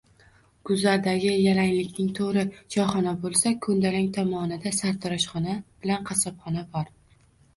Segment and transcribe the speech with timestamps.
[0.67, 6.91] Guzardagi yalanglikning to‘ri choyxona bo‘lsa, ko‘ndalang tomonida sartaroshxona bilan qassobxona bor